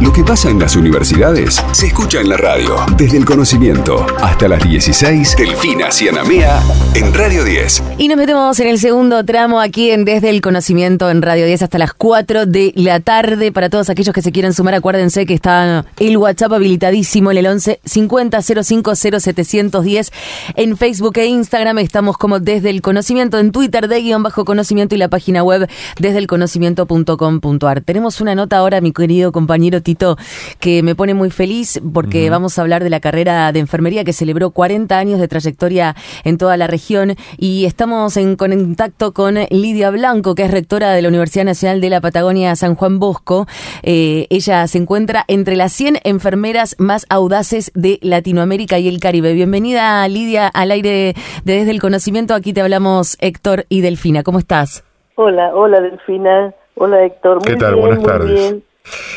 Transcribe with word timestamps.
Lo 0.00 0.12
que 0.12 0.24
pasa 0.24 0.50
en 0.50 0.58
las 0.58 0.74
universidades 0.74 1.64
se 1.72 1.86
escucha 1.86 2.20
en 2.20 2.28
la 2.28 2.36
radio. 2.36 2.76
Desde 2.96 3.16
el 3.16 3.24
conocimiento 3.24 4.04
hasta 4.20 4.48
las 4.48 4.62
16, 4.68 5.36
Delfina 5.36 5.92
Cianamea 5.92 6.60
en 6.94 7.14
Radio 7.14 7.44
10. 7.44 7.82
Y 7.98 8.08
nos 8.08 8.16
metemos 8.16 8.58
en 8.58 8.66
el 8.66 8.78
segundo 8.80 9.24
tramo 9.24 9.60
aquí 9.60 9.92
en 9.92 10.04
Desde 10.04 10.30
el 10.30 10.40
Conocimiento 10.40 11.10
en 11.10 11.22
Radio 11.22 11.46
10 11.46 11.62
hasta 11.62 11.78
las 11.78 11.94
4 11.94 12.44
de 12.46 12.72
la 12.74 12.98
tarde. 12.98 13.52
Para 13.52 13.70
todos 13.70 13.88
aquellos 13.88 14.12
que 14.12 14.20
se 14.20 14.32
quieran 14.32 14.52
sumar, 14.52 14.74
acuérdense 14.74 15.26
que 15.26 15.34
está 15.34 15.86
el 15.98 16.16
WhatsApp 16.16 16.52
habilitadísimo 16.52 17.30
en 17.30 17.38
el 17.38 17.46
11 17.46 17.80
50 17.84 18.42
05 18.42 18.96
0710. 18.96 20.12
En 20.56 20.76
Facebook 20.76 21.18
e 21.18 21.26
Instagram 21.26 21.78
estamos 21.78 22.18
como 22.18 22.40
Desde 22.40 22.70
el 22.70 22.82
Conocimiento, 22.82 23.38
en 23.38 23.52
Twitter 23.52 23.86
de 23.86 24.02
guion 24.02 24.24
bajo 24.24 24.44
conocimiento 24.44 24.96
y 24.96 24.98
la 24.98 25.08
página 25.08 25.44
web 25.44 25.68
desde 26.00 26.18
el 26.18 26.26
conocimiento.com.ar. 26.26 27.80
Tenemos 27.82 28.20
una 28.20 28.34
nota 28.34 28.58
ahora, 28.58 28.80
mi 28.80 28.92
querido 28.92 29.30
compañero 29.30 29.83
Tito, 29.84 30.16
que 30.58 30.82
me 30.82 30.96
pone 30.96 31.14
muy 31.14 31.30
feliz 31.30 31.80
porque 31.92 32.28
vamos 32.30 32.58
a 32.58 32.62
hablar 32.62 32.82
de 32.82 32.90
la 32.90 32.98
carrera 32.98 33.52
de 33.52 33.60
enfermería 33.60 34.02
que 34.02 34.12
celebró 34.12 34.50
40 34.50 34.98
años 34.98 35.20
de 35.20 35.28
trayectoria 35.28 35.94
en 36.24 36.38
toda 36.38 36.56
la 36.56 36.66
región 36.66 37.14
y 37.38 37.66
estamos 37.66 38.16
en 38.16 38.34
contacto 38.34 39.12
con 39.12 39.36
Lidia 39.50 39.90
Blanco, 39.90 40.34
que 40.34 40.42
es 40.42 40.50
rectora 40.50 40.90
de 40.92 41.02
la 41.02 41.08
Universidad 41.08 41.44
Nacional 41.44 41.80
de 41.80 41.90
la 41.90 42.00
Patagonia 42.00 42.56
San 42.56 42.74
Juan 42.74 42.98
Bosco. 42.98 43.46
Eh, 43.82 44.26
ella 44.30 44.66
se 44.66 44.78
encuentra 44.78 45.24
entre 45.28 45.54
las 45.54 45.72
100 45.72 45.98
enfermeras 46.04 46.74
más 46.78 47.06
audaces 47.10 47.70
de 47.74 47.98
Latinoamérica 48.02 48.78
y 48.78 48.88
el 48.88 48.98
Caribe. 48.98 49.34
Bienvenida, 49.34 50.06
Lidia, 50.08 50.48
al 50.48 50.70
aire 50.70 50.90
de 50.90 51.14
Desde 51.44 51.70
el 51.70 51.80
Conocimiento. 51.80 52.34
Aquí 52.34 52.52
te 52.52 52.62
hablamos 52.62 53.16
Héctor 53.20 53.66
y 53.68 53.82
Delfina. 53.82 54.22
¿Cómo 54.22 54.38
estás? 54.38 54.84
Hola, 55.16 55.54
hola 55.54 55.80
Delfina. 55.80 56.54
Hola 56.76 57.04
Héctor. 57.04 57.42
¿Qué 57.44 57.56
tal? 57.56 57.76
Buenas 57.76 58.02
tardes. 58.02 58.56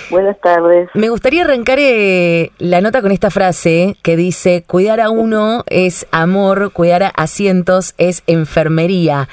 Buenas 0.10 0.40
tardes. 0.40 0.90
Me 0.94 1.10
gustaría 1.10 1.44
arrancar 1.44 1.80
eh, 1.82 2.52
la 2.60 2.80
nota 2.80 3.02
con 3.02 3.12
esta 3.12 3.30
frase 3.30 3.96
que 4.04 4.16
dice, 4.16 4.64
cuidar 4.66 5.02
a 5.02 5.10
uno 5.10 5.64
es 5.68 6.08
amor, 6.12 6.72
cuidar 6.72 7.12
a 7.14 7.28
cientos 7.28 7.94
es 7.98 8.24
enfermería. 8.26 9.28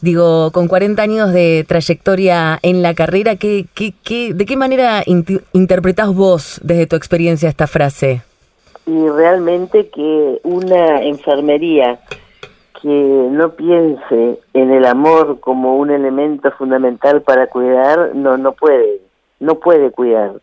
Digo, 0.00 0.52
con 0.52 0.68
40 0.68 1.02
años 1.02 1.32
de 1.32 1.64
trayectoria 1.66 2.58
en 2.62 2.82
la 2.82 2.94
carrera, 2.94 3.34
¿qué, 3.34 3.66
qué, 3.74 3.94
qué, 4.04 4.32
¿de 4.32 4.46
qué 4.46 4.56
manera 4.56 5.02
interpretás 5.52 6.14
vos 6.14 6.60
desde 6.62 6.86
tu 6.86 6.94
experiencia 6.94 7.48
esta 7.48 7.66
frase? 7.66 8.22
Y 8.86 9.08
realmente 9.08 9.88
que 9.88 10.40
una 10.44 11.02
enfermería 11.02 11.98
que 12.80 12.88
no 12.88 13.50
piense 13.50 14.38
en 14.54 14.70
el 14.70 14.84
amor 14.84 15.40
como 15.40 15.76
un 15.76 15.90
elemento 15.90 16.52
fundamental 16.52 17.22
para 17.22 17.48
cuidar, 17.48 18.14
no, 18.14 18.36
no 18.36 18.52
puede 18.52 19.00
no 19.42 19.56
puede 19.56 19.90
cuidar, 19.90 20.34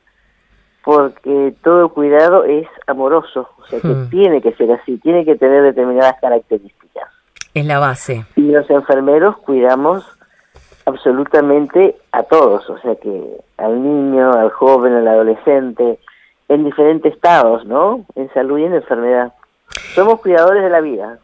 porque 0.83 1.53
todo 1.64 1.89
cuidado 1.89 2.44
es 2.44 2.67
amoroso, 2.86 3.50
o 3.58 3.66
sea 3.67 3.80
que 3.80 3.88
hmm. 3.88 4.09
tiene 4.09 4.42
que 4.42 4.53
ser 4.53 4.72
así, 4.72 4.97
tiene 4.97 5.23
que 5.23 5.36
tener 5.36 5.64
determinadas 5.64 6.16
características. 6.19 7.09
Es 7.53 7.66
la 7.66 7.80
base. 7.80 8.25
Y 8.36 8.52
los 8.52 8.70
enfermeros 8.70 9.38
cuidamos 9.38 10.05
absolutamente 10.86 11.95
a 12.11 12.23
todos, 12.23 12.70
o 12.70 12.77
sea 12.80 12.95
que 12.95 13.38
al 13.58 13.81
niño, 13.81 14.33
al 14.33 14.52
joven, 14.52 14.94
al 14.94 15.08
adolescente, 15.08 16.00
en 16.50 16.66
diferentes 16.66 17.14
estados, 17.14 17.66
¿no? 17.66 18.05
En 18.16 18.31
salud 18.33 18.59
y 18.59 18.66
en 18.66 18.73
enfermedad. 18.73 19.33
Somos 19.95 20.20
cuidadores 20.20 20.64
de 20.64 20.70
la 20.70 20.81
vida. 20.81 21.20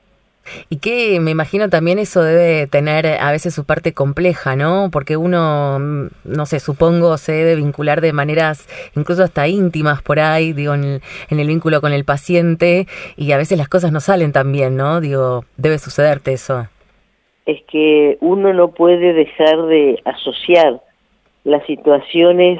Y 0.69 0.77
que 0.77 1.19
me 1.19 1.31
imagino 1.31 1.69
también 1.69 1.99
eso 1.99 2.23
debe 2.23 2.67
tener 2.67 3.07
a 3.07 3.31
veces 3.31 3.53
su 3.53 3.65
parte 3.65 3.93
compleja, 3.93 4.55
¿no? 4.55 4.89
Porque 4.91 5.17
uno, 5.17 5.79
mm, 5.79 6.07
no 6.25 6.45
sé, 6.45 6.59
supongo 6.59 7.17
se 7.17 7.31
debe 7.31 7.55
vincular 7.55 8.01
de 8.01 8.13
maneras 8.13 8.67
incluso 8.95 9.23
hasta 9.23 9.47
íntimas 9.47 10.01
por 10.01 10.19
ahí, 10.19 10.53
digo, 10.53 10.73
en 10.73 11.01
el, 11.29 11.47
vínculo 11.47 11.81
con 11.81 11.93
el 11.93 12.05
paciente 12.05 12.87
y 13.15 13.31
a 13.31 13.37
veces 13.37 13.57
las 13.57 13.69
cosas 13.69 13.91
no 13.91 13.99
salen 13.99 14.31
tan 14.31 14.51
bien, 14.51 14.75
¿no? 14.75 15.01
Digo, 15.01 15.45
debe 15.57 15.77
sucederte 15.77 16.33
eso. 16.33 16.67
Es 17.45 17.61
que 17.69 18.17
uno 18.21 18.53
no 18.53 18.69
puede 18.69 19.13
dejar 19.13 19.67
de 19.67 20.01
asociar 20.05 20.81
las 21.43 21.65
situaciones 21.67 22.59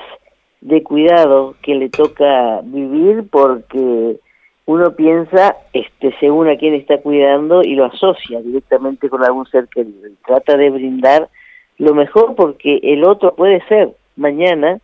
de 0.62 0.84
cuidado 0.84 1.56
que 1.62 1.76
le 1.76 1.90
toca 1.90 2.62
vivir 2.64 3.26
porque 3.32 4.18
uno 4.66 4.96
piensa 4.96 5.56
este, 5.74 6.16
según 6.20 6.50
a 6.50 6.58
quién 6.58 6.74
está 6.74 6.98
cuidando 7.00 7.62
y 7.62 7.76
lo 7.76 7.86
asocia 7.86 8.42
directamente 8.42 9.10
con 9.10 9.24
algún 9.24 9.46
ser 9.48 9.68
querido 9.68 10.08
y 10.08 10.16
trata 10.26 10.58
de 10.58 10.70
brindar 10.72 11.30
lo 11.78 11.94
mejor 11.94 12.36
porque 12.36 12.80
el 12.82 13.04
otro 13.04 13.36
puede 13.36 13.62
ser 13.68 13.92
mañana 14.16 14.80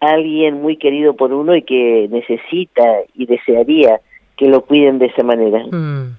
alguien 0.00 0.60
muy 0.60 0.76
querido 0.76 1.14
por 1.14 1.32
uno 1.32 1.54
y 1.54 1.62
que 1.62 2.08
necesita 2.10 2.82
y 3.14 3.26
desearía 3.26 4.00
que 4.36 4.46
lo 4.46 4.62
cuiden 4.62 4.98
de 4.98 5.06
esa 5.06 5.22
manera. 5.22 5.64
Mm. 5.70 6.16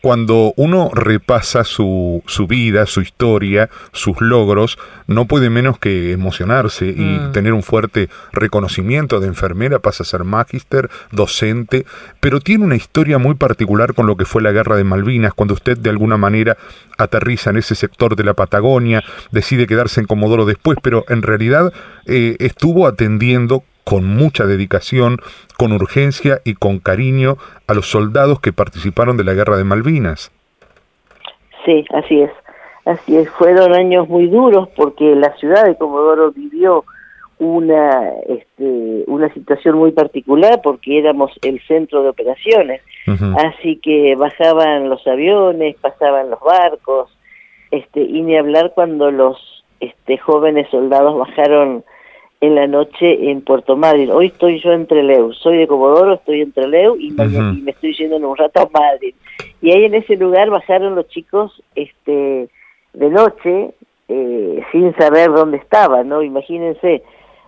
Cuando 0.00 0.52
uno 0.56 0.90
repasa 0.94 1.64
su, 1.64 2.22
su 2.26 2.46
vida, 2.46 2.86
su 2.86 3.00
historia, 3.00 3.68
sus 3.92 4.20
logros, 4.20 4.78
no 5.06 5.26
puede 5.26 5.50
menos 5.50 5.78
que 5.78 6.12
emocionarse 6.12 6.86
y 6.86 7.02
mm. 7.02 7.32
tener 7.32 7.52
un 7.52 7.62
fuerte 7.62 8.08
reconocimiento 8.32 9.20
de 9.20 9.26
enfermera, 9.26 9.78
pasa 9.78 10.02
a 10.02 10.06
ser 10.06 10.24
magíster, 10.24 10.90
docente, 11.10 11.84
pero 12.20 12.40
tiene 12.40 12.64
una 12.64 12.76
historia 12.76 13.18
muy 13.18 13.34
particular 13.34 13.94
con 13.94 14.06
lo 14.06 14.16
que 14.16 14.24
fue 14.24 14.42
la 14.42 14.52
guerra 14.52 14.76
de 14.76 14.84
Malvinas, 14.84 15.34
cuando 15.34 15.54
usted 15.54 15.78
de 15.78 15.90
alguna 15.90 16.16
manera 16.16 16.56
aterriza 16.98 17.50
en 17.50 17.56
ese 17.56 17.74
sector 17.74 18.16
de 18.16 18.24
la 18.24 18.34
Patagonia, 18.34 19.02
decide 19.30 19.66
quedarse 19.66 20.00
en 20.00 20.06
Comodoro 20.06 20.44
después, 20.44 20.78
pero 20.82 21.04
en 21.08 21.22
realidad 21.22 21.72
eh, 22.06 22.36
estuvo 22.38 22.86
atendiendo 22.86 23.64
con 23.90 24.06
mucha 24.06 24.46
dedicación, 24.46 25.16
con 25.58 25.72
urgencia 25.72 26.38
y 26.44 26.54
con 26.54 26.78
cariño 26.78 27.38
a 27.66 27.74
los 27.74 27.90
soldados 27.90 28.38
que 28.38 28.52
participaron 28.52 29.16
de 29.16 29.24
la 29.24 29.34
guerra 29.34 29.56
de 29.56 29.64
Malvinas. 29.64 30.30
Sí, 31.64 31.84
así 31.92 32.20
es. 32.20 32.30
Así 32.84 33.16
es, 33.16 33.28
fueron 33.30 33.74
años 33.74 34.08
muy 34.08 34.28
duros 34.28 34.68
porque 34.76 35.16
la 35.16 35.34
ciudad 35.38 35.64
de 35.64 35.74
Comodoro 35.74 36.30
vivió 36.30 36.84
una 37.40 38.10
este, 38.28 39.04
una 39.08 39.32
situación 39.34 39.76
muy 39.76 39.90
particular 39.90 40.60
porque 40.62 40.96
éramos 40.96 41.32
el 41.42 41.60
centro 41.66 42.04
de 42.04 42.10
operaciones, 42.10 42.82
así 43.38 43.80
que 43.82 44.14
bajaban 44.14 44.88
los 44.88 45.04
aviones, 45.04 45.74
pasaban 45.80 46.30
los 46.30 46.38
barcos, 46.40 47.10
este, 47.72 48.02
y 48.02 48.22
ni 48.22 48.36
hablar 48.36 48.70
cuando 48.72 49.10
los 49.10 49.64
este, 49.80 50.16
jóvenes 50.16 50.68
soldados 50.70 51.18
bajaron 51.18 51.82
en 52.40 52.54
la 52.54 52.66
noche 52.66 53.30
en 53.30 53.42
Puerto 53.42 53.76
Madryn. 53.76 54.10
Hoy 54.10 54.26
estoy 54.26 54.60
yo 54.60 54.72
en 54.72 54.86
Trelew, 54.86 55.32
soy 55.34 55.58
de 55.58 55.66
Comodoro, 55.66 56.14
estoy 56.14 56.40
en 56.40 56.52
Trelew 56.52 56.96
y, 56.96 57.10
me, 57.10 57.70
estoy 57.70 57.94
yendo 57.94 58.16
en 58.16 58.24
un 58.24 58.36
rato 58.36 58.60
a 58.60 58.68
Madrid. 58.72 59.14
Y 59.60 59.72
ahí 59.72 59.84
en 59.84 59.94
ese 59.94 60.16
lugar 60.16 60.48
bajaron 60.48 60.94
los 60.94 61.06
chicos 61.08 61.62
este 61.74 62.48
de 62.94 63.08
noche 63.08 63.70
eh, 64.08 64.62
sin 64.72 64.94
saber 64.96 65.30
dónde 65.30 65.58
estaban, 65.58 66.08
¿no? 66.08 66.22
Imagínense, 66.22 67.02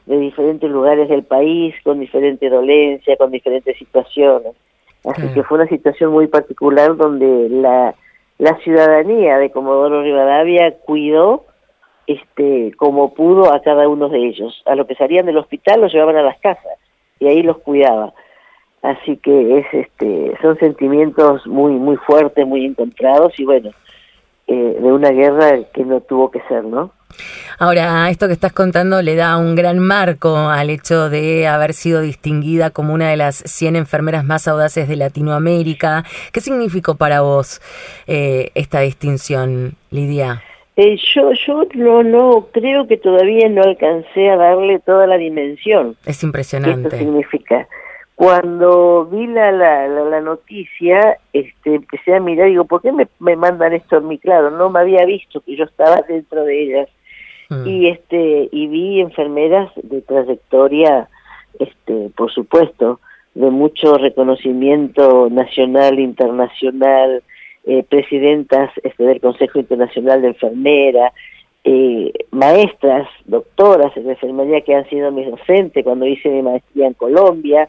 de 0.06 0.18
diferentes 0.18 0.70
lugares 0.70 1.08
del 1.08 1.22
país, 1.22 1.74
con 1.82 1.98
diferente 1.98 2.50
dolencia, 2.50 3.16
con 3.16 3.30
diferentes 3.30 3.76
situaciones. 3.78 4.52
Así 5.04 5.26
que 5.34 5.42
fue 5.42 5.58
una 5.58 5.68
situación 5.68 6.12
muy 6.12 6.28
particular 6.28 6.96
donde 6.96 7.48
la, 7.48 7.94
la 8.38 8.56
ciudadanía 8.58 9.38
de 9.38 9.50
Comodoro 9.50 10.02
Rivadavia 10.02 10.76
cuidó 10.84 11.44
este, 12.06 12.72
como 12.76 13.14
pudo 13.14 13.52
a 13.52 13.60
cada 13.62 13.88
uno 13.88 14.08
de 14.08 14.26
ellos. 14.26 14.62
A 14.66 14.74
lo 14.74 14.86
que 14.86 14.94
salían 14.94 15.26
del 15.26 15.38
hospital 15.38 15.80
los 15.80 15.92
llevaban 15.92 16.16
a 16.16 16.22
las 16.22 16.38
casas 16.38 16.78
y 17.18 17.28
ahí 17.28 17.42
los 17.42 17.58
cuidaba. 17.58 18.12
Así 18.82 19.16
que 19.16 19.58
es, 19.58 19.66
este, 19.72 20.36
son 20.42 20.58
sentimientos 20.58 21.46
muy, 21.46 21.72
muy 21.74 21.96
fuertes, 21.96 22.46
muy 22.46 22.64
encontrados 22.64 23.32
y 23.38 23.44
bueno, 23.44 23.70
eh, 24.48 24.76
de 24.80 24.92
una 24.92 25.10
guerra 25.10 25.62
que 25.72 25.84
no 25.84 26.00
tuvo 26.00 26.30
que 26.32 26.40
ser, 26.48 26.64
¿no? 26.64 26.90
Ahora, 27.58 28.10
esto 28.10 28.26
que 28.26 28.32
estás 28.32 28.52
contando 28.52 29.00
le 29.02 29.14
da 29.14 29.36
un 29.36 29.54
gran 29.54 29.78
marco 29.78 30.36
al 30.36 30.70
hecho 30.70 31.10
de 31.10 31.46
haber 31.46 31.74
sido 31.74 32.00
distinguida 32.00 32.70
como 32.70 32.92
una 32.92 33.10
de 33.10 33.16
las 33.16 33.36
100 33.36 33.76
enfermeras 33.76 34.24
más 34.24 34.48
audaces 34.48 34.88
de 34.88 34.96
Latinoamérica. 34.96 36.04
¿Qué 36.32 36.40
significó 36.40 36.96
para 36.96 37.20
vos 37.20 37.60
eh, 38.08 38.50
esta 38.54 38.80
distinción, 38.80 39.74
Lidia? 39.90 40.42
Eh, 40.76 40.96
yo 41.14 41.32
yo 41.32 41.64
no, 41.74 42.02
no 42.02 42.48
creo 42.50 42.86
que 42.86 42.96
todavía 42.96 43.48
no 43.48 43.62
alcancé 43.62 44.30
a 44.30 44.36
darle 44.36 44.78
toda 44.80 45.06
la 45.06 45.18
dimensión. 45.18 45.96
Es 46.06 46.22
impresionante. 46.22 46.88
esto 46.88 46.96
significa. 46.96 47.68
Cuando 48.14 49.06
vi 49.06 49.26
la, 49.26 49.52
la, 49.52 49.88
la, 49.88 50.20
noticia, 50.20 51.18
este, 51.32 51.74
empecé 51.74 52.14
a 52.14 52.20
mirar, 52.20 52.48
digo, 52.48 52.64
¿por 52.64 52.80
qué 52.80 52.92
me, 52.92 53.08
me 53.18 53.36
mandan 53.36 53.72
esto 53.72 53.98
en 53.98 54.08
mi 54.08 54.18
claro? 54.18 54.50
No 54.50 54.70
me 54.70 54.80
había 54.80 55.04
visto 55.04 55.40
que 55.40 55.56
yo 55.56 55.64
estaba 55.64 56.02
dentro 56.02 56.44
de 56.44 56.62
ellas. 56.62 56.88
Mm. 57.48 57.66
Y 57.66 57.88
este 57.88 58.48
y 58.50 58.66
vi 58.68 59.00
enfermeras 59.00 59.70
de 59.82 60.00
trayectoria, 60.02 61.08
este, 61.58 62.10
por 62.16 62.32
supuesto, 62.32 63.00
de 63.34 63.50
mucho 63.50 63.98
reconocimiento 63.98 65.28
nacional, 65.30 65.98
internacional, 65.98 67.22
eh, 67.64 67.84
presidentas 67.88 68.70
este, 68.82 69.04
del 69.04 69.20
Consejo 69.20 69.58
Internacional 69.58 70.22
de 70.22 70.28
Enfermera, 70.28 71.12
eh, 71.64 72.12
maestras, 72.32 73.08
doctoras 73.24 73.96
en 73.96 74.10
enfermería 74.10 74.62
que 74.62 74.74
han 74.74 74.88
sido 74.88 75.12
mis 75.12 75.30
docentes 75.30 75.84
cuando 75.84 76.06
hice 76.06 76.28
mi 76.28 76.42
maestría 76.42 76.88
en 76.88 76.94
Colombia. 76.94 77.68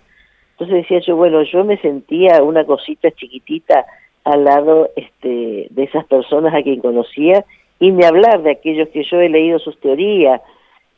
Entonces 0.52 0.78
decía 0.78 1.00
yo, 1.00 1.16
bueno, 1.16 1.44
yo 1.44 1.64
me 1.64 1.78
sentía 1.78 2.42
una 2.42 2.66
cosita 2.66 3.12
chiquitita 3.12 3.86
al 4.24 4.46
lado 4.46 4.90
este, 4.96 5.68
de 5.70 5.84
esas 5.84 6.06
personas 6.06 6.54
a 6.54 6.64
quien 6.64 6.80
conocía 6.80 7.46
y 7.80 7.92
ni 7.92 8.04
hablar 8.04 8.42
de 8.42 8.52
aquellos 8.52 8.90
que 8.90 9.04
yo 9.04 9.20
he 9.20 9.30
leído 9.30 9.60
sus 9.60 9.80
teorías 9.80 10.42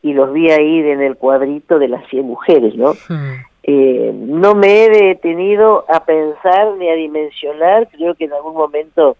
y 0.01 0.13
los 0.13 0.31
vi 0.31 0.51
ahí 0.51 0.79
en 0.79 1.01
el 1.01 1.17
cuadrito 1.17 1.79
de 1.79 1.87
las 1.87 2.07
100 2.09 2.25
mujeres, 2.25 2.75
¿no? 2.75 2.93
Hmm. 3.09 3.41
Eh, 3.67 4.11
no 4.13 4.53
me 4.53 4.83
he 4.83 4.89
detenido 4.91 5.85
a 5.89 6.05
pensar 6.05 6.75
ni 6.77 6.87
a 6.87 6.93
dimensionar, 6.93 7.87
creo 7.89 8.13
que 8.13 8.25
en 8.25 8.33
algún 8.33 8.53
momento 8.53 9.17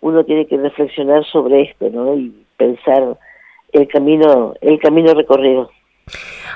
uno 0.00 0.24
tiene 0.24 0.46
que 0.46 0.56
reflexionar 0.56 1.26
sobre 1.26 1.62
esto, 1.62 1.90
¿no? 1.90 2.14
Y 2.14 2.32
pensar 2.56 3.18
el 3.72 3.88
camino, 3.88 4.54
el 4.62 4.78
camino 4.78 5.12
recorrido. 5.12 5.70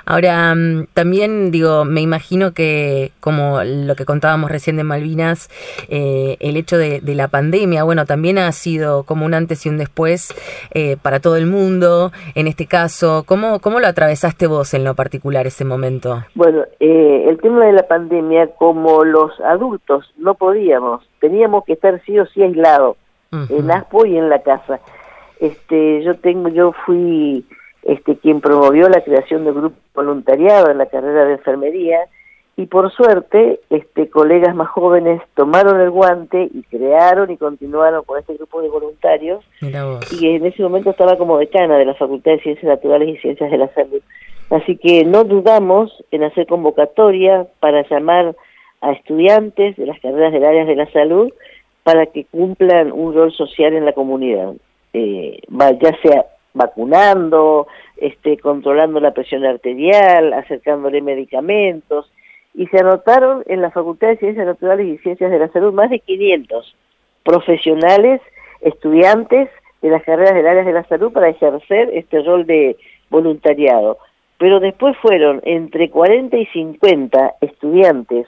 Ahora, 0.05 0.55
mm, 0.55 0.87
también 0.95 1.51
digo, 1.51 1.85
me 1.85 2.01
imagino 2.01 2.53
que, 2.53 3.11
como 3.21 3.63
lo 3.65 3.97
que 3.97 4.05
contábamos 4.05 4.51
recién 4.51 4.77
de 4.77 4.85
Malvinas, 4.85 5.49
eh, 5.89 6.37
el 6.41 6.57
hecho 6.57 6.79
de, 6.79 7.01
la 7.17 7.29
pandemia, 7.29 7.83
bueno, 7.83 8.05
también 8.05 8.39
ha 8.39 8.53
sido 8.53 9.05
como 9.05 9.25
un 9.25 9.33
antes 9.33 9.65
y 9.65 9.69
un 9.69 9.79
después 9.79 10.35
eh, 10.75 10.97
para 11.01 11.19
todo 11.19 11.37
el 11.37 11.47
mundo. 11.47 12.13
En 12.35 12.47
este 12.47 12.67
caso, 12.67 13.25
¿cómo, 13.27 13.59
¿cómo 13.61 13.81
lo 13.81 13.87
atravesaste 13.87 14.47
vos 14.47 14.75
en 14.75 14.85
lo 14.85 14.95
particular 14.95 15.47
ese 15.47 15.65
momento? 15.65 16.23
Bueno, 16.35 16.65
eh, 16.79 17.25
el 17.29 17.39
tema 17.39 17.65
de 17.65 17.73
la 17.73 17.89
pandemia, 17.89 18.49
como 18.59 19.03
los 19.03 19.33
adultos 19.41 20.13
no 20.19 20.35
podíamos, 20.35 21.09
teníamos 21.21 21.65
que 21.65 21.73
estar 21.73 22.01
sí 22.05 22.19
o 22.19 22.27
sí 22.27 22.43
aislados, 22.43 22.97
en 23.51 23.71
ASPO 23.71 24.07
y 24.07 24.17
en 24.17 24.29
la 24.29 24.41
casa. 24.43 24.81
Este, 25.41 26.03
yo 26.05 26.15
tengo, 26.15 26.49
yo 26.49 26.73
fui 26.85 27.45
este, 27.87 28.17
quien 28.17 28.41
promovió 28.41 28.89
la 28.89 29.01
creación 29.01 29.45
de 29.45 29.53
grupo 29.53 29.77
voluntariado 29.95 30.71
en 30.71 30.79
la 30.79 30.87
carrera 30.87 31.25
de 31.25 31.35
enfermería 31.35 32.01
y 32.57 32.67
por 32.67 32.91
suerte 32.91 33.61
este, 33.71 34.09
colegas 34.11 34.57
más 34.57 34.69
jóvenes 34.69 35.23
tomaron 35.35 35.81
el 35.81 35.91
guante 35.91 36.49
y 36.53 36.63
crearon 36.65 37.31
y 37.31 37.37
continuaron 37.37 38.03
con 38.05 38.19
este 38.19 38.35
grupo 38.35 38.61
de 38.63 38.71
voluntarios. 38.71 39.45
Y 39.61 40.29
en 40.29 40.47
ese 40.47 40.63
momento 40.63 40.91
estaba 40.91 41.17
como 41.17 41.39
decana 41.39 41.77
de 41.77 41.85
la 41.85 41.95
Facultad 41.95 42.33
de 42.33 42.41
Ciencias 42.41 42.67
Naturales 42.67 43.09
y 43.09 43.19
Ciencias 43.19 43.51
de 43.51 43.59
la 43.59 43.73
Salud. 43.75 44.01
Así 44.51 44.77
que 44.77 45.05
no 45.05 45.25
dudamos 45.25 45.93
en 46.11 46.25
hacer 46.25 46.47
convocatoria 46.47 47.47
para 47.61 47.87
llamar 47.89 48.35
a 48.81 48.93
estudiantes 48.93 49.77
de 49.77 49.87
las 49.87 50.01
carreras 50.01 50.33
del 50.33 50.45
área 50.45 50.65
de 50.65 50.77
la 50.77 50.91
salud 50.93 51.31
para 51.83 52.07
que 52.07 52.25
cumplan 52.25 52.91
un 52.91 53.15
rol 53.15 53.33
social 53.33 53.75
en 53.75 53.85
la 53.85 53.93
comunidad, 53.93 54.55
eh, 54.93 55.41
ya 55.51 55.97
sea 56.03 56.25
vacunando, 56.57 57.69
este, 57.99 58.39
controlando 58.39 58.99
la 58.99 59.13
presión 59.13 59.45
arterial, 59.45 60.33
acercándole 60.33 61.03
medicamentos, 61.03 62.11
y 62.55 62.67
se 62.69 62.79
anotaron 62.79 63.45
en 63.47 63.61
la 63.61 63.71
Facultad 63.71 64.09
de 64.09 64.17
Ciencias 64.17 64.47
Naturales 64.47 64.87
y 64.87 64.99
Ciencias 64.99 65.31
de 65.31 65.39
la 65.39 65.49
Salud 65.49 65.75
más 65.75 65.91
de 65.91 66.01
500 66.01 66.75
profesionales, 67.23 68.23
estudiantes 68.63 69.51
de 69.83 69.91
las 69.91 70.03
carreras 70.03 70.35
del 70.35 70.47
área 70.47 70.65
de 70.65 70.73
la 70.73 70.85
salud 70.85 71.13
para 71.13 71.29
ejercer 71.29 71.91
este 71.93 72.23
rol 72.23 72.47
de 72.47 72.77
voluntariado. 73.11 73.99
Pero 74.39 74.59
después 74.59 74.97
fueron 74.99 75.43
entre 75.45 75.91
40 75.91 76.37
y 76.39 76.47
50 76.47 77.35
estudiantes, 77.43 78.27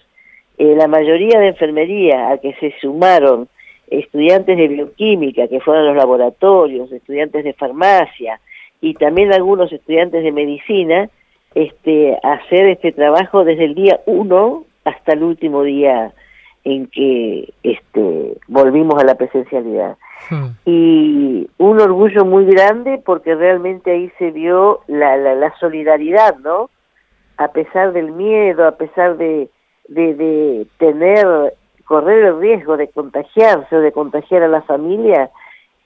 eh, 0.59 0.75
la 0.77 0.89
mayoría 0.89 1.39
de 1.39 1.49
enfermería, 1.49 2.31
a 2.31 2.39
que 2.39 2.53
se 2.61 2.75
sumaron 2.81 3.49
estudiantes 3.91 4.57
de 4.57 4.69
bioquímica 4.69 5.49
que 5.49 5.61
fueron 5.61 5.85
a 5.85 5.89
los 5.89 5.97
laboratorios, 5.97 6.91
estudiantes 6.93 7.45
de 7.45 7.53
farmacia 7.53 8.41
y 8.81 8.95
también 8.95 9.33
algunos 9.33 9.73
estudiantes 9.73 10.23
de 10.23 10.33
medicina, 10.33 11.11
este, 11.55 12.19
hacer 12.23 12.69
este 12.69 12.93
trabajo 12.93 13.45
desde 13.45 13.65
el 13.65 13.75
día 13.75 14.01
uno 14.07 14.65
hasta 14.85 15.13
el 15.13 15.23
último 15.23 15.63
día 15.63 16.13
en 16.65 16.87
que 16.89 17.53
este, 17.63 18.37
volvimos 18.47 19.01
a 19.01 19.07
la 19.07 19.15
presencialidad. 19.15 19.97
Hmm. 20.31 20.49
Y 20.67 21.49
un 21.59 21.81
orgullo 21.81 22.25
muy 22.25 22.45
grande 22.45 23.01
porque 23.05 23.35
realmente 23.35 23.91
ahí 23.91 24.11
se 24.19 24.31
vio 24.31 24.81
la, 24.87 25.17
la, 25.17 25.35
la 25.35 25.55
solidaridad, 25.59 26.37
¿no? 26.39 26.71
A 27.37 27.49
pesar 27.49 27.93
del 27.93 28.13
miedo, 28.13 28.67
a 28.67 28.73
pesar 28.73 29.17
de, 29.17 29.49
de, 29.89 30.15
de 30.15 30.67
tener 30.79 31.55
correr 31.89 32.23
el 32.27 32.39
riesgo 32.39 32.77
de 32.77 32.89
contagiarse 32.89 33.75
o 33.75 33.81
de 33.81 33.93
contagiar 33.93 34.43
a 34.43 34.49
la 34.49 34.61
familia 34.63 35.31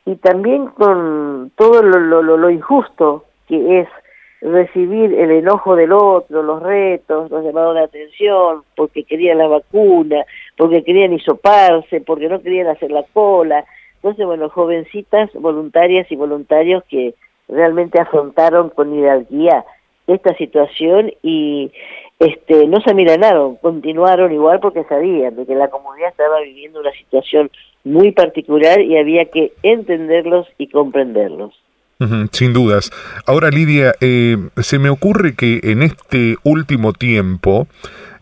y 0.05 0.17
también 0.17 0.67
con 0.67 1.53
todo 1.57 1.81
lo, 1.81 2.01
lo, 2.01 2.37
lo, 2.37 2.51
injusto 2.51 3.25
que 3.47 3.81
es 3.81 3.89
recibir 4.41 5.15
el 5.15 5.31
enojo 5.31 5.77
del 5.77 5.93
otro, 5.93 6.43
los 6.43 6.61
retos, 6.61 7.31
los 7.31 7.45
llamados 7.45 7.77
de 7.77 7.83
atención, 7.83 8.65
porque 8.75 9.05
querían 9.05 9.39
la 9.39 9.47
vacuna, 9.47 10.25
porque 10.57 10.83
querían 10.83 11.13
hisoparse, 11.13 12.01
porque 12.01 12.29
no 12.29 12.43
querían 12.43 12.67
hacer 12.67 12.91
la 12.91 13.05
cola. 13.13 13.65
Entonces, 13.95 14.27
bueno, 14.27 14.49
jovencitas 14.49 15.31
voluntarias 15.35 16.11
y 16.11 16.17
voluntarios 16.17 16.83
que 16.89 17.15
realmente 17.47 18.01
afrontaron 18.01 18.71
con 18.71 18.93
hidalguía 18.93 19.65
esta 20.09 20.35
situación 20.37 21.13
y 21.23 21.71
este, 22.23 22.67
no 22.69 22.81
se 22.81 22.91
amilanaron, 22.91 23.57
continuaron 23.57 24.33
igual 24.33 24.61
porque 24.61 24.85
sabían 24.85 25.35
de 25.35 25.47
que 25.47 25.55
la 25.55 25.69
comunidad 25.69 26.11
estaba 26.11 26.41
viviendo 26.41 26.81
una 26.81 26.93
situación 26.93 27.51
muy 27.85 28.13
particular 28.13 28.81
y 28.81 28.97
había 28.97 29.25
que 29.27 29.53
entenderlos 29.63 30.47
y 30.59 30.69
comprenderlos. 30.69 31.53
sin 32.33 32.53
dudas. 32.53 32.91
Ahora, 33.27 33.51
Lidia, 33.51 33.95
eh, 34.01 34.37
se 34.57 34.79
me 34.79 34.91
ocurre 34.91 35.35
que 35.35 35.61
en 35.63 35.83
este 35.83 36.37
último 36.45 36.93
tiempo 36.93 37.67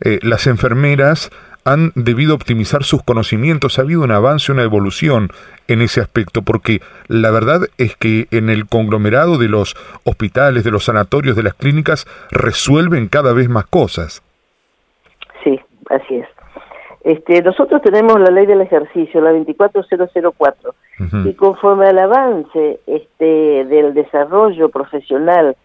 eh, 0.02 0.18
las 0.22 0.46
enfermeras 0.46 1.30
han 1.64 1.92
debido 1.94 2.34
optimizar 2.34 2.84
sus 2.84 3.02
conocimientos, 3.02 3.78
ha 3.78 3.82
habido 3.82 4.02
un 4.02 4.10
avance, 4.10 4.52
una 4.52 4.62
evolución 4.62 5.28
en 5.68 5.82
ese 5.82 6.00
aspecto, 6.00 6.42
porque 6.42 6.80
la 7.08 7.30
verdad 7.30 7.60
es 7.78 7.96
que 7.96 8.26
en 8.30 8.50
el 8.50 8.66
conglomerado 8.66 9.38
de 9.38 9.48
los 9.48 9.76
hospitales, 10.04 10.64
de 10.64 10.70
los 10.70 10.84
sanatorios, 10.84 11.36
de 11.36 11.42
las 11.42 11.54
clínicas, 11.54 12.06
resuelven 12.30 13.08
cada 13.08 13.32
vez 13.32 13.48
más 13.48 13.66
cosas. 13.66 14.22
Sí, 15.44 15.60
así 15.88 16.16
es. 16.16 16.28
Este, 17.02 17.40
nosotros 17.42 17.80
tenemos 17.82 18.20
la 18.20 18.30
ley 18.30 18.44
del 18.44 18.60
ejercicio, 18.60 19.22
la 19.22 19.32
24004, 19.32 20.74
y 21.24 21.32
conforme 21.32 21.86
al 21.86 21.98
avance 21.98 22.78
este, 22.86 23.64
del 23.64 23.94
desarrollo 23.94 24.68
profesional 24.68 25.56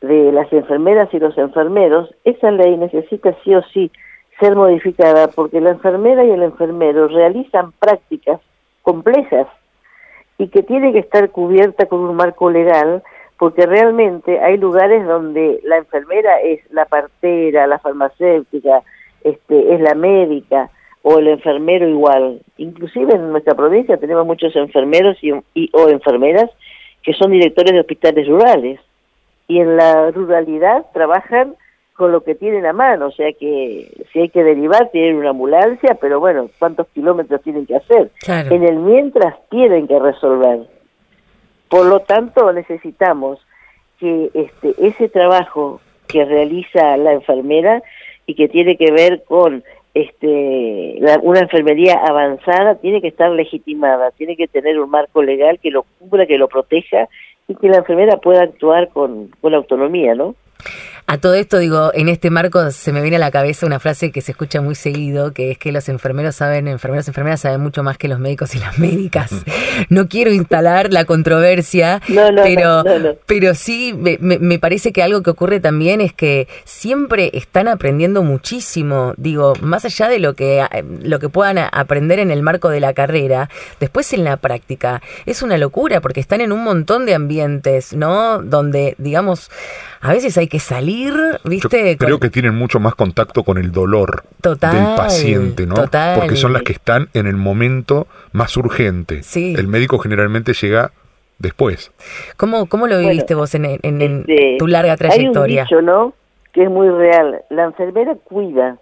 de 0.00 0.30
las 0.30 0.52
enfermeras 0.52 1.12
y 1.12 1.18
los 1.18 1.36
enfermeros, 1.36 2.14
esa 2.22 2.52
ley 2.52 2.76
necesita 2.76 3.34
sí 3.42 3.54
o 3.56 3.62
sí 3.72 3.90
ser 4.40 4.56
modificada 4.56 5.28
porque 5.28 5.60
la 5.60 5.70
enfermera 5.70 6.24
y 6.24 6.30
el 6.30 6.42
enfermero 6.42 7.08
realizan 7.08 7.72
prácticas 7.72 8.40
complejas 8.82 9.46
y 10.38 10.48
que 10.48 10.62
tiene 10.62 10.92
que 10.92 10.98
estar 10.98 11.30
cubierta 11.30 11.86
con 11.86 12.00
un 12.00 12.16
marco 12.16 12.50
legal 12.50 13.02
porque 13.38 13.66
realmente 13.66 14.40
hay 14.40 14.56
lugares 14.56 15.06
donde 15.06 15.60
la 15.64 15.78
enfermera 15.78 16.40
es 16.40 16.60
la 16.70 16.86
partera, 16.86 17.66
la 17.66 17.78
farmacéutica, 17.78 18.82
este, 19.22 19.74
es 19.74 19.80
la 19.80 19.94
médica 19.94 20.70
o 21.02 21.18
el 21.18 21.28
enfermero 21.28 21.88
igual. 21.88 22.40
Inclusive 22.56 23.14
en 23.14 23.30
nuestra 23.32 23.54
provincia 23.54 23.96
tenemos 23.96 24.26
muchos 24.26 24.54
enfermeros 24.56 25.16
y, 25.22 25.32
y 25.54 25.70
o 25.72 25.88
enfermeras 25.88 26.50
que 27.02 27.12
son 27.12 27.32
directores 27.32 27.72
de 27.72 27.80
hospitales 27.80 28.26
rurales 28.26 28.80
y 29.46 29.58
en 29.60 29.76
la 29.76 30.10
ruralidad 30.10 30.86
trabajan 30.92 31.54
con 31.94 32.10
lo 32.10 32.22
que 32.22 32.34
tienen 32.34 32.66
a 32.66 32.72
mano, 32.72 33.06
o 33.06 33.12
sea 33.12 33.32
que 33.32 34.04
si 34.12 34.18
hay 34.18 34.28
que 34.28 34.42
derivar 34.42 34.90
tienen 34.90 35.16
una 35.16 35.30
ambulancia, 35.30 35.96
pero 36.00 36.18
bueno, 36.18 36.50
¿cuántos 36.58 36.88
kilómetros 36.88 37.40
tienen 37.42 37.66
que 37.66 37.76
hacer? 37.76 38.10
En 38.26 38.64
el 38.64 38.76
mientras 38.76 39.36
tienen 39.48 39.86
que 39.86 39.98
resolver. 40.00 40.60
Por 41.68 41.86
lo 41.86 42.00
tanto, 42.00 42.52
necesitamos 42.52 43.38
que 44.00 44.30
este 44.34 44.74
ese 44.84 45.08
trabajo 45.08 45.80
que 46.08 46.24
realiza 46.24 46.96
la 46.96 47.12
enfermera 47.12 47.82
y 48.26 48.34
que 48.34 48.48
tiene 48.48 48.76
que 48.76 48.90
ver 48.90 49.22
con 49.24 49.62
este 49.94 50.98
una 51.22 51.40
enfermería 51.40 51.94
avanzada 52.04 52.74
tiene 52.76 53.00
que 53.00 53.08
estar 53.08 53.30
legitimada, 53.30 54.10
tiene 54.10 54.36
que 54.36 54.48
tener 54.48 54.80
un 54.80 54.90
marco 54.90 55.22
legal 55.22 55.60
que 55.60 55.70
lo 55.70 55.84
cubra, 56.00 56.26
que 56.26 56.38
lo 56.38 56.48
proteja 56.48 57.08
y 57.46 57.54
que 57.54 57.68
la 57.68 57.78
enfermera 57.78 58.16
pueda 58.16 58.42
actuar 58.42 58.88
con, 58.88 59.28
con 59.40 59.54
autonomía, 59.54 60.16
¿no? 60.16 60.34
A 61.06 61.18
todo 61.18 61.34
esto, 61.34 61.58
digo, 61.58 61.90
en 61.92 62.08
este 62.08 62.30
marco 62.30 62.70
se 62.70 62.90
me 62.90 63.02
viene 63.02 63.16
a 63.16 63.20
la 63.20 63.30
cabeza 63.30 63.66
una 63.66 63.78
frase 63.78 64.10
que 64.10 64.22
se 64.22 64.32
escucha 64.32 64.62
muy 64.62 64.74
seguido, 64.74 65.34
que 65.34 65.50
es 65.50 65.58
que 65.58 65.70
los 65.70 65.90
enfermeros 65.90 66.36
saben, 66.36 66.66
enfermeros 66.66 67.06
y 67.06 67.10
enfermeras 67.10 67.42
saben 67.42 67.60
mucho 67.60 67.82
más 67.82 67.98
que 67.98 68.08
los 68.08 68.18
médicos 68.18 68.54
y 68.54 68.58
las 68.58 68.78
médicas. 68.78 69.30
No 69.90 70.08
quiero 70.08 70.32
instalar 70.32 70.92
la 70.94 71.04
controversia, 71.04 72.00
pero, 72.42 72.82
pero 73.26 73.54
sí 73.54 73.92
me, 73.92 74.16
me, 74.18 74.58
parece 74.58 74.92
que 74.92 75.02
algo 75.02 75.22
que 75.22 75.28
ocurre 75.28 75.60
también 75.60 76.00
es 76.00 76.14
que 76.14 76.48
siempre 76.64 77.30
están 77.34 77.68
aprendiendo 77.68 78.22
muchísimo, 78.22 79.12
digo, 79.18 79.52
más 79.60 79.84
allá 79.84 80.08
de 80.08 80.20
lo 80.20 80.32
que, 80.32 80.64
lo 81.02 81.18
que 81.18 81.28
puedan 81.28 81.58
aprender 81.58 82.18
en 82.18 82.30
el 82.30 82.42
marco 82.42 82.70
de 82.70 82.80
la 82.80 82.94
carrera, 82.94 83.50
después 83.78 84.10
en 84.14 84.24
la 84.24 84.38
práctica 84.38 85.02
es 85.26 85.42
una 85.42 85.58
locura 85.58 86.00
porque 86.00 86.20
están 86.20 86.40
en 86.40 86.50
un 86.50 86.64
montón 86.64 87.04
de 87.04 87.14
ambientes, 87.14 87.92
¿no? 87.92 88.38
Donde, 88.38 88.94
digamos, 88.96 89.50
a 90.04 90.12
veces 90.12 90.36
hay 90.36 90.48
que 90.48 90.60
salir, 90.60 91.14
¿viste? 91.44 91.96
creo 91.96 92.20
que 92.20 92.28
tienen 92.28 92.54
mucho 92.54 92.78
más 92.78 92.94
contacto 92.94 93.42
con 93.42 93.56
el 93.56 93.72
dolor 93.72 94.24
del 94.42 94.58
paciente, 94.96 95.66
¿no? 95.66 95.76
Total. 95.76 96.20
Porque 96.20 96.36
son 96.36 96.52
las 96.52 96.62
que 96.62 96.72
están 96.72 97.08
en 97.14 97.26
el 97.26 97.36
momento 97.36 98.06
más 98.32 98.54
urgente. 98.58 99.22
Sí. 99.22 99.54
El 99.56 99.66
médico 99.66 99.98
generalmente 99.98 100.52
llega 100.52 100.92
después. 101.38 101.90
¿Cómo, 102.36 102.66
cómo 102.66 102.86
lo 102.86 102.98
viviste 102.98 103.34
vos 103.34 103.54
en, 103.54 103.64
este, 103.64 104.56
tu 104.58 104.66
larga 104.66 104.94
trayectoria? 104.98 105.62
Hay 105.62 105.74
un 105.74 105.80
dicho, 105.80 105.82
¿no? 105.82 106.12
Que 106.52 106.64
es 106.64 106.70
muy 106.70 106.90
real. 106.90 107.40
La 107.48 107.64
enfermera 107.64 108.14
cuida 108.24 108.76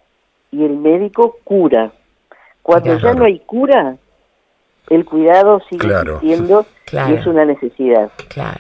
y 0.51 0.65
el 0.65 0.77
médico 0.77 1.37
cura. 1.45 1.93
Cuando 2.63 2.99
ya 2.99 3.15
no 3.15 3.25
hay 3.25 3.39
cura, 3.39 3.97
el 4.91 5.05
cuidado 5.05 5.63
sigue 5.71 5.89
siendo 6.21 6.67
y 6.93 7.13
es 7.13 7.27
una 7.27 7.45
necesidad. 7.45 8.11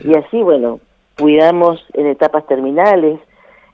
Y 0.04 0.16
así, 0.16 0.42
bueno, 0.42 0.78
cuidamos 1.22 1.80
en 1.94 2.08
etapas 2.08 2.44
terminales. 2.48 3.20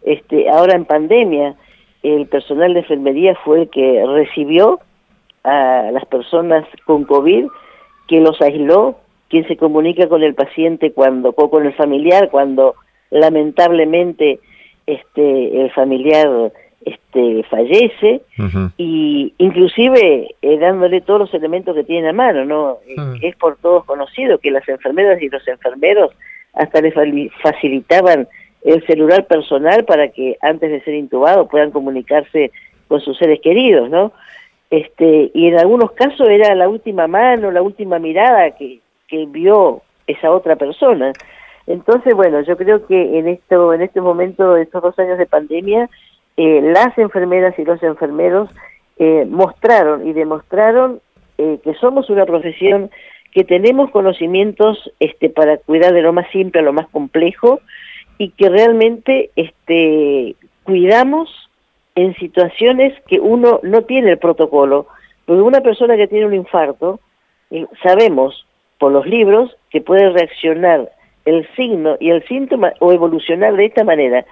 Este, 0.03 0.51
ahora 0.51 0.77
en 0.77 0.85
pandemia, 0.85 1.55
el 2.03 2.27
personal 2.27 2.75
de 2.75 2.81
enfermería 2.81 3.35
fue 3.43 3.63
el 3.63 3.71
que 3.71 4.05
recibió 4.07 4.81
a 5.45 5.89
las 5.91 6.05
personas 6.05 6.67
con 6.85 7.05
COVID, 7.05 7.47
que 8.07 8.21
los 8.21 8.39
aisló, 8.43 8.99
quien 9.31 9.49
se 9.49 9.57
comunica 9.57 10.09
con 10.09 10.23
el 10.23 10.35
paciente 10.35 10.93
cuando, 10.93 11.31
o 11.35 11.51
con 11.51 11.65
el 11.65 11.73
familiar, 11.73 12.29
cuando 12.31 12.75
lamentablemente 13.11 14.41
este, 14.87 15.63
el 15.63 15.71
familiar 15.71 16.53
este, 16.85 17.45
fallece 17.45 18.21
y 18.77 19.33
inclusive 19.39 20.35
eh, 20.43 20.59
dándole 20.59 21.01
todos 21.01 21.21
los 21.21 21.35
elementos 21.35 21.75
que 21.75 21.85
tiene 21.85 22.11
a 22.11 22.13
mano, 22.13 22.45
¿no? 22.45 22.79
Es 23.23 23.37
por 23.37 23.57
todos 23.57 23.87
conocido 23.87 24.37
que 24.37 24.51
las 24.51 24.69
enfermeras 24.69 25.21
y 25.23 25.31
los 25.31 25.49
enfermeros 25.49 26.13
hasta 26.55 26.81
les 26.81 26.95
facilitaban 27.43 28.29
el 28.63 28.85
celular 28.87 29.27
personal 29.27 29.85
para 29.85 30.09
que 30.09 30.37
antes 30.41 30.71
de 30.71 30.81
ser 30.83 30.95
intubado 30.95 31.49
puedan 31.49 31.71
comunicarse 31.71 32.51
con 32.89 33.01
sus 33.01 33.17
seres 33.19 33.41
queridos, 33.41 33.89
¿no? 33.91 34.13
Este, 34.71 35.31
y 35.33 35.47
en 35.47 35.59
algunos 35.59 35.93
casos 35.93 36.29
era 36.29 36.55
la 36.55 36.69
última 36.69 37.07
mano, 37.07 37.51
la 37.51 37.63
última 37.63 37.99
mirada 37.99 38.51
que, 38.53 38.81
que 39.07 39.27
vio 39.27 39.83
esa 40.07 40.31
otra 40.31 40.57
persona. 40.57 41.13
Entonces, 41.67 42.15
bueno, 42.15 42.41
yo 42.41 42.57
creo 42.57 42.87
que 42.87 43.19
en 43.19 43.29
esto, 43.29 43.73
en 43.73 43.83
este 43.83 44.01
momento, 44.01 44.57
estos 44.57 44.83
dos 44.83 44.99
años 44.99 45.19
de 45.19 45.27
pandemia, 45.27 45.89
eh, 46.37 46.61
las 46.63 46.97
enfermeras 46.99 47.59
y 47.59 47.65
los 47.65 47.83
enfermeros 47.83 48.51
eh, 48.99 49.27
mostraron 49.29 50.07
y 50.07 50.13
demostraron 50.13 51.01
eh, 51.37 51.59
que 51.63 51.75
somos 51.75 52.11
una 52.11 52.27
profesión 52.27 52.91
que 53.39 53.45
tenemos 53.45 53.93
conocimientos 53.93 54.91
este, 54.99 55.31
para 55.31 55.59
cuidar 55.59 55.93
de 55.95 56.03
lo 56.03 56.13
más 56.13 56.29
simple 56.33 56.61
a 56.61 56.65
lo 56.65 56.73
más 56.73 56.89
complejo 56.89 57.61
y 58.19 58.31
que 58.31 58.49
realmente 58.49 59.31
este, 59.37 60.35
cuidamos 60.65 61.31
en 61.95 62.17
situaciones 62.17 63.01
que 63.07 63.21
uno 63.21 63.61
no 63.63 63.83
tiene 63.83 64.11
el 64.11 64.19
protocolo. 64.19 64.89
Porque 65.25 65.41
una 65.41 65.61
persona 65.61 65.97
que 65.97 66.09
tiene 66.09 66.27
un 66.27 66.35
infarto, 66.35 66.99
eh, 67.53 67.65
sabemos 67.81 68.45
por 68.79 68.91
los 68.91 69.07
libros 69.07 69.57
que 69.71 69.83
puede 69.83 70.11
reaccionar 70.11 70.91
el 71.25 71.49
signo 71.55 71.97
y 72.01 72.11
el 72.11 72.27
síntoma 72.27 72.73
o 72.81 72.93
evolucionar 72.93 73.55
de 73.55 73.67
esta 73.67 73.85
manera, 73.85 74.27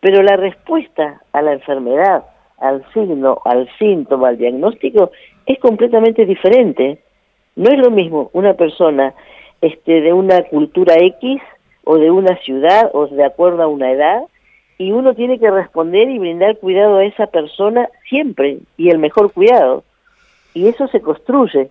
pero 0.00 0.22
la 0.22 0.38
respuesta 0.38 1.20
a 1.34 1.42
la 1.42 1.52
enfermedad, 1.52 2.24
al 2.56 2.90
signo, 2.94 3.38
al 3.44 3.68
síntoma, 3.78 4.28
al 4.28 4.38
diagnóstico, 4.38 5.10
es 5.44 5.58
completamente 5.58 6.24
diferente. 6.24 7.00
No 7.56 7.70
es 7.70 7.78
lo 7.78 7.90
mismo 7.90 8.30
una 8.32 8.54
persona 8.54 9.14
este, 9.60 10.00
de 10.00 10.12
una 10.12 10.42
cultura 10.42 10.96
X 10.98 11.40
o 11.84 11.96
de 11.98 12.10
una 12.10 12.36
ciudad 12.38 12.90
o 12.92 13.06
de 13.06 13.24
acuerdo 13.24 13.62
a 13.62 13.68
una 13.68 13.90
edad 13.90 14.22
y 14.78 14.92
uno 14.92 15.14
tiene 15.14 15.38
que 15.38 15.50
responder 15.50 16.10
y 16.10 16.18
brindar 16.18 16.58
cuidado 16.58 16.98
a 16.98 17.04
esa 17.04 17.26
persona 17.28 17.88
siempre 18.08 18.58
y 18.76 18.90
el 18.90 18.98
mejor 18.98 19.32
cuidado. 19.32 19.84
Y 20.52 20.68
eso 20.68 20.86
se 20.88 21.00
construye. 21.00 21.70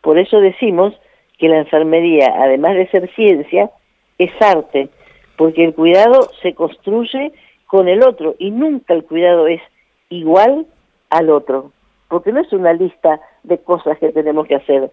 Por 0.00 0.18
eso 0.18 0.40
decimos 0.40 0.94
que 1.38 1.48
la 1.48 1.58
enfermería, 1.58 2.32
además 2.38 2.76
de 2.76 2.88
ser 2.88 3.10
ciencia, 3.14 3.70
es 4.18 4.30
arte, 4.40 4.88
porque 5.36 5.64
el 5.64 5.74
cuidado 5.74 6.30
se 6.42 6.54
construye 6.54 7.32
con 7.66 7.88
el 7.88 8.02
otro 8.02 8.36
y 8.38 8.50
nunca 8.50 8.94
el 8.94 9.04
cuidado 9.04 9.48
es 9.48 9.60
igual 10.08 10.66
al 11.10 11.30
otro, 11.30 11.72
porque 12.08 12.32
no 12.32 12.40
es 12.40 12.52
una 12.52 12.72
lista 12.72 13.20
de 13.42 13.58
cosas 13.58 13.98
que 13.98 14.12
tenemos 14.12 14.46
que 14.46 14.54
hacer, 14.54 14.90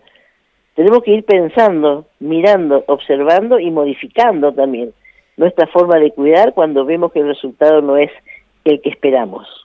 tenemos 0.76 1.04
que 1.04 1.12
ir 1.12 1.24
pensando, 1.24 2.06
mirando, 2.20 2.84
observando 2.88 3.60
y 3.60 3.70
modificando 3.72 4.52
también 4.54 4.94
nuestra 5.38 5.68
forma 5.68 5.98
de 5.98 6.12
cuidar 6.12 6.54
cuando 6.54 6.86
vemos 6.86 7.12
que 7.12 7.20
el 7.20 7.28
resultado 7.28 7.82
no 7.82 7.98
es 7.98 8.12
el 8.66 8.82
que 8.82 8.90
esperamos. 8.90 9.63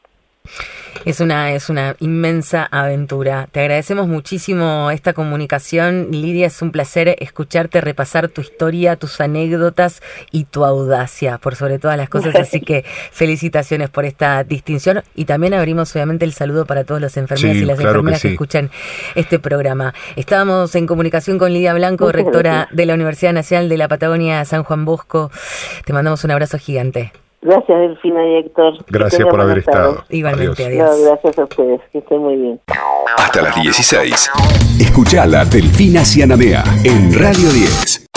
Es 1.04 1.20
una, 1.20 1.52
es 1.52 1.68
una 1.68 1.96
inmensa 2.00 2.68
aventura. 2.70 3.48
Te 3.50 3.60
agradecemos 3.60 4.08
muchísimo 4.08 4.90
esta 4.90 5.12
comunicación. 5.12 6.08
Lidia, 6.10 6.46
es 6.46 6.60
un 6.60 6.72
placer 6.72 7.16
escucharte 7.20 7.80
repasar 7.80 8.28
tu 8.28 8.40
historia, 8.40 8.96
tus 8.96 9.20
anécdotas 9.20 10.02
y 10.32 10.44
tu 10.44 10.64
audacia, 10.64 11.38
por 11.38 11.56
sobre 11.56 11.78
todas 11.78 11.96
las 11.96 12.08
cosas. 12.08 12.34
Así 12.36 12.60
que 12.60 12.84
felicitaciones 13.12 13.90
por 13.90 14.04
esta 14.04 14.42
distinción. 14.44 15.02
Y 15.14 15.24
también 15.24 15.54
abrimos 15.54 15.94
obviamente 15.94 16.24
el 16.24 16.32
saludo 16.32 16.66
para 16.66 16.84
todos 16.84 17.00
los 17.00 17.16
enfermeros 17.16 17.56
y 17.56 17.64
las 17.64 17.78
enfermeras 17.78 18.22
que, 18.22 18.32
escuchan 18.32 18.70
este 19.14 19.38
programa. 19.38 19.94
Estábamos 20.16 20.74
en 20.74 20.86
comunicación 20.86 21.38
con 21.38 21.52
Lidia 21.52 21.74
Blanco, 21.74 22.10
rectora 22.12 22.68
de 22.72 22.86
la 22.86 22.94
Universidad 22.94 23.32
Nacional 23.32 23.68
de 23.68 23.76
la 23.76 23.88
Patagonia 23.88 24.44
San 24.44 24.64
Juan 24.64 24.84
Bosco. 24.84 25.30
Te 25.84 25.92
mandamos 25.92 26.24
un 26.24 26.32
abrazo 26.32 26.58
gigante. 26.58 27.12
Gracias, 27.40 27.78
Delfina 27.78 28.26
y 28.26 28.36
Héctor. 28.38 28.84
Gracias 28.88 29.28
por 29.28 29.40
haber 29.40 29.58
estado. 29.58 30.04
Igualmente, 30.08 30.66
adiós. 30.66 31.00
gracias 31.04 31.38
a 31.38 31.44
ustedes, 31.44 31.80
que 31.92 31.98
estén 31.98 32.18
muy 32.18 32.36
bien. 32.36 32.60
Hasta 33.16 33.42
las 33.42 33.54
16. 33.62 34.30
Escuchala 34.80 35.44
Delfina 35.44 36.04
Cianamea 36.04 36.64
en 36.84 37.12
Radio 37.14 37.50
10. 37.50 38.07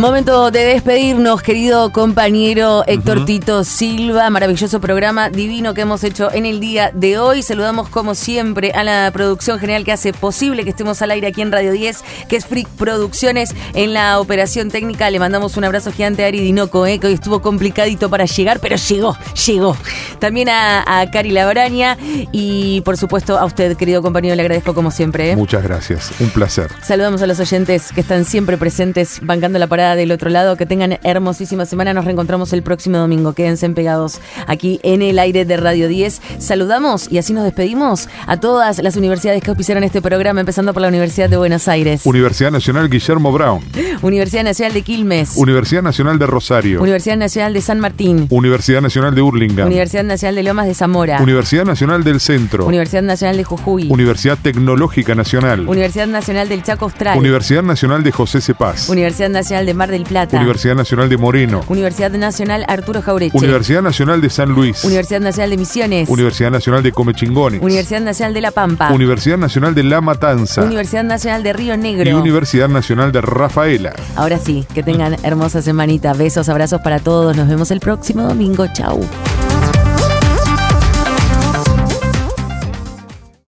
Momento 0.00 0.50
de 0.50 0.64
despedirnos, 0.64 1.42
querido 1.42 1.92
compañero 1.92 2.84
Héctor 2.86 3.26
Tito 3.26 3.64
Silva. 3.64 4.30
Maravilloso 4.30 4.80
programa 4.80 5.28
divino 5.28 5.74
que 5.74 5.82
hemos 5.82 6.02
hecho 6.04 6.32
en 6.32 6.46
el 6.46 6.58
día 6.58 6.90
de 6.94 7.18
hoy. 7.18 7.42
Saludamos 7.42 7.90
como 7.90 8.14
siempre 8.14 8.72
a 8.72 8.82
la 8.82 9.10
producción 9.12 9.58
general 9.58 9.84
que 9.84 9.92
hace 9.92 10.14
posible 10.14 10.64
que 10.64 10.70
estemos 10.70 11.02
al 11.02 11.10
aire 11.10 11.26
aquí 11.26 11.42
en 11.42 11.52
Radio 11.52 11.72
10, 11.72 12.02
que 12.30 12.36
es 12.36 12.46
Freak 12.46 12.66
Producciones. 12.78 13.54
En 13.74 13.92
la 13.92 14.20
operación 14.20 14.70
técnica 14.70 15.10
le 15.10 15.18
mandamos 15.18 15.58
un 15.58 15.64
abrazo 15.64 15.92
gigante 15.92 16.24
a 16.24 16.28
Ari 16.28 16.40
Dinoco, 16.40 16.86
eh, 16.86 16.98
que 16.98 17.08
hoy 17.08 17.12
estuvo 17.12 17.42
complicadito 17.42 18.08
para 18.08 18.24
llegar, 18.24 18.58
pero 18.58 18.76
llegó, 18.76 19.18
llegó. 19.46 19.76
También 20.18 20.48
a, 20.48 21.10
Cari 21.12 21.30
Labraña 21.30 21.98
y 22.32 22.80
por 22.86 22.96
supuesto 22.96 23.38
a 23.38 23.44
usted, 23.44 23.76
querido 23.76 24.00
compañero, 24.00 24.34
le 24.34 24.40
agradezco 24.40 24.72
como 24.72 24.90
siempre. 24.90 25.32
Eh. 25.32 25.36
Muchas 25.36 25.62
gracias, 25.62 26.10
un 26.20 26.30
placer. 26.30 26.70
Saludamos 26.82 27.20
a 27.20 27.26
los 27.26 27.38
oyentes 27.38 27.92
que 27.92 28.00
están 28.00 28.24
siempre 28.24 28.56
presentes, 28.56 29.18
bancando 29.20 29.58
la 29.58 29.66
parada 29.66 29.89
del 29.96 30.12
otro 30.12 30.28
lado. 30.30 30.56
Que 30.56 30.66
tengan 30.66 30.98
hermosísima 31.02 31.64
semana. 31.64 31.94
Nos 31.94 32.04
reencontramos 32.04 32.52
el 32.52 32.62
próximo 32.62 32.98
domingo. 32.98 33.32
Quédense 33.32 33.70
pegados 33.70 34.20
aquí 34.46 34.80
en 34.82 35.02
el 35.02 35.18
aire 35.18 35.44
de 35.44 35.56
Radio 35.56 35.88
10. 35.88 36.20
Saludamos 36.38 37.10
y 37.10 37.18
así 37.18 37.32
nos 37.32 37.44
despedimos 37.44 38.08
a 38.26 38.38
todas 38.38 38.82
las 38.82 38.96
universidades 38.96 39.42
que 39.42 39.50
auspiciaron 39.50 39.84
este 39.84 40.02
programa, 40.02 40.40
empezando 40.40 40.72
por 40.72 40.82
la 40.82 40.88
Universidad 40.88 41.28
de 41.28 41.36
Buenos 41.36 41.68
Aires. 41.68 42.04
Universidad 42.04 42.50
Nacional 42.50 42.88
Guillermo 42.88 43.32
Brown. 43.32 43.62
Universidad 44.02 44.44
Nacional 44.44 44.74
de 44.74 44.82
Quilmes. 44.82 45.36
Universidad 45.36 45.82
Nacional 45.82 46.18
de 46.18 46.26
Rosario. 46.26 46.80
Universidad 46.80 47.16
Nacional 47.16 47.52
de 47.52 47.60
San 47.60 47.80
Martín. 47.80 48.26
Universidad 48.30 48.80
Nacional 48.80 49.14
de 49.14 49.22
Urlinga 49.22 49.66
Universidad 49.66 50.04
Nacional 50.04 50.34
de 50.34 50.42
Lomas 50.42 50.66
de 50.66 50.74
Zamora. 50.74 51.20
Universidad 51.20 51.64
Nacional 51.64 52.04
del 52.04 52.20
Centro. 52.20 52.66
Universidad 52.66 53.02
Nacional 53.02 53.36
de 53.36 53.44
Jujuy. 53.44 53.88
Universidad 53.90 54.38
Tecnológica 54.42 55.14
Nacional. 55.14 55.68
Universidad 55.68 56.06
Nacional 56.06 56.48
del 56.48 56.62
Chaco 56.62 56.86
Austral. 56.86 57.18
Universidad 57.18 57.62
Nacional 57.62 58.02
de 58.02 58.12
José 58.12 58.40
Cepaz. 58.40 58.88
Universidad 58.88 59.28
Nacional 59.28 59.66
de 59.66 59.74
Mar 59.80 59.90
del 59.90 60.04
Plata. 60.04 60.36
Universidad 60.36 60.74
Nacional 60.74 61.08
de 61.08 61.16
Moreno. 61.16 61.64
Universidad 61.68 62.10
Nacional 62.10 62.66
Arturo 62.68 63.00
Jaureche. 63.00 63.34
Universidad 63.34 63.80
Nacional 63.80 64.20
de 64.20 64.28
San 64.28 64.50
Luis. 64.50 64.84
Universidad 64.84 65.20
Nacional 65.20 65.48
de 65.48 65.56
Misiones. 65.56 66.08
Universidad 66.10 66.50
Nacional 66.50 66.82
de 66.82 66.92
Comechingones. 66.92 67.62
Universidad 67.62 68.02
Nacional 68.02 68.34
de 68.34 68.42
La 68.42 68.50
Pampa. 68.50 68.92
Universidad 68.92 69.38
Nacional 69.38 69.74
de 69.74 69.82
La 69.84 70.02
Matanza. 70.02 70.64
Universidad 70.64 71.04
Nacional 71.04 71.42
de 71.42 71.54
Río 71.54 71.78
Negro. 71.78 72.10
Y 72.10 72.12
Universidad 72.12 72.68
Nacional 72.68 73.10
de 73.10 73.22
Rafaela. 73.22 73.94
Ahora 74.16 74.36
sí, 74.36 74.66
que 74.74 74.82
tengan 74.82 75.16
hermosa 75.22 75.62
semanita. 75.62 76.12
Besos, 76.12 76.50
abrazos 76.50 76.82
para 76.82 76.98
todos. 76.98 77.34
Nos 77.34 77.48
vemos 77.48 77.70
el 77.70 77.80
próximo 77.80 78.24
domingo. 78.24 78.66
Chau. 78.74 79.00